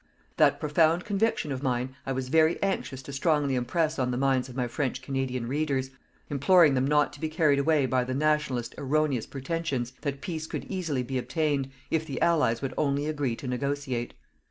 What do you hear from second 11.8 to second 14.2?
if the Allies would only agree to negotiate.